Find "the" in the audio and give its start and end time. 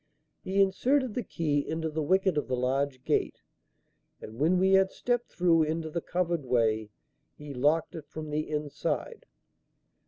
1.13-1.21, 1.87-2.01, 2.47-2.55, 5.91-6.01, 8.31-8.49